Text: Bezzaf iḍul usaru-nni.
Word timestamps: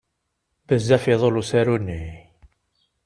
Bezzaf 0.67 1.03
iḍul 1.13 1.39
usaru-nni. 1.41 2.03